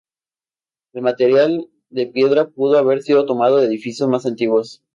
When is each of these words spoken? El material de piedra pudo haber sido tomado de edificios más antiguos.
El 0.93 1.03
material 1.03 1.69
de 1.91 2.07
piedra 2.07 2.49
pudo 2.49 2.79
haber 2.79 3.03
sido 3.03 3.27
tomado 3.27 3.57
de 3.57 3.67
edificios 3.67 4.09
más 4.09 4.25
antiguos. 4.25 4.81